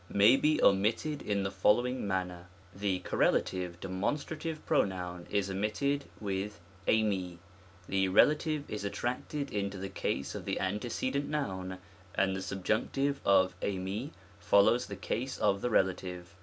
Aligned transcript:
may 0.09 0.35
be 0.35 0.59
omitted 0.63 1.21
in 1.21 1.43
the 1.43 1.51
following 1.51 2.07
manner: 2.07 2.47
the 2.75 2.97
correlative 3.01 3.79
demonstrative 3.79 4.65
pronoun 4.65 5.27
is 5.29 5.47
omitted 5.47 6.03
with 6.19 6.59
d/ui^ 6.87 7.37
the 7.87 8.07
relative 8.07 8.67
is 8.67 8.83
attracted 8.83 9.51
into 9.51 9.77
the 9.77 9.89
case 9.89 10.33
of 10.33 10.43
the 10.45 10.59
antecedent 10.59 11.29
noun, 11.29 11.77
and 12.15 12.35
the 12.35 12.39
subjunc 12.39 12.91
tive 12.91 13.21
of 13.23 13.53
d^i 13.59 14.09
follows 14.39 14.87
the 14.87 14.95
case 14.95 15.37
of 15.37 15.61
the 15.61 15.69
relative. 15.69 16.35